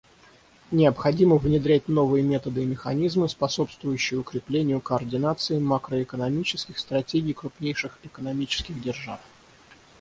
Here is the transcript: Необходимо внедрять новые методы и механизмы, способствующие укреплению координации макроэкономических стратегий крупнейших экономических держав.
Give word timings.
Необходимо 0.71 1.37
внедрять 1.37 1.87
новые 1.87 2.23
методы 2.23 2.63
и 2.63 2.65
механизмы, 2.65 3.29
способствующие 3.29 4.19
укреплению 4.19 4.81
координации 4.81 5.59
макроэкономических 5.59 6.79
стратегий 6.79 7.33
крупнейших 7.33 7.99
экономических 8.03 8.81
держав. 8.81 9.19